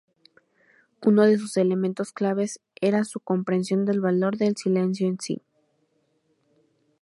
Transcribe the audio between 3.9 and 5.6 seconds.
valor del silencio en sí.